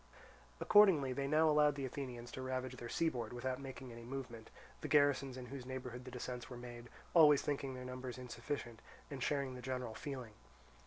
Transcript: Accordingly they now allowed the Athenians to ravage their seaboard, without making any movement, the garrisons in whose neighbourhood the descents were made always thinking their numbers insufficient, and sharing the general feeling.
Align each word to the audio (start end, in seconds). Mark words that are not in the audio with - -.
Accordingly 0.59 1.13
they 1.13 1.27
now 1.27 1.47
allowed 1.47 1.75
the 1.75 1.85
Athenians 1.85 2.31
to 2.31 2.41
ravage 2.41 2.75
their 2.77 2.89
seaboard, 2.89 3.31
without 3.33 3.61
making 3.61 3.91
any 3.91 4.03
movement, 4.03 4.49
the 4.81 4.87
garrisons 4.87 5.37
in 5.37 5.45
whose 5.45 5.63
neighbourhood 5.63 6.05
the 6.05 6.09
descents 6.09 6.49
were 6.49 6.57
made 6.57 6.89
always 7.13 7.43
thinking 7.43 7.75
their 7.75 7.85
numbers 7.85 8.17
insufficient, 8.17 8.79
and 9.11 9.21
sharing 9.21 9.53
the 9.53 9.61
general 9.61 9.93
feeling. 9.93 10.33